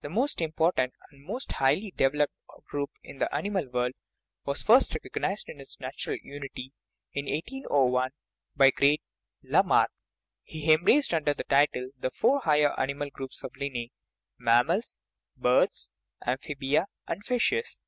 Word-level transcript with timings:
This 0.00 0.10
most 0.10 0.40
important 0.40 0.94
and 1.10 1.22
most 1.22 1.52
high 1.52 1.74
ly 1.74 1.92
developed 1.94 2.32
group 2.70 2.90
in 3.02 3.18
the 3.18 3.34
animal 3.34 3.68
world 3.68 3.92
was 4.46 4.62
first 4.62 4.92
recog 4.92 5.20
nized 5.20 5.50
in 5.50 5.60
its 5.60 5.78
natural 5.78 6.16
unity 6.22 6.72
in 7.12 7.26
1801 7.26 8.08
by 8.56 8.68
the 8.68 8.72
great 8.72 9.02
La 9.42 9.62
marck; 9.62 9.90
he 10.44 10.72
embraced 10.72 11.12
under 11.12 11.34
that 11.34 11.50
title 11.50 11.90
the 12.00 12.08
four 12.10 12.40
higher 12.40 12.72
animal 12.80 13.10
groups 13.10 13.44
of 13.44 13.54
Linne" 13.54 13.90
mammals, 14.38 14.98
birds, 15.36 15.90
amphibia, 16.26 16.86
and 17.06 17.22
fishes. 17.26 17.78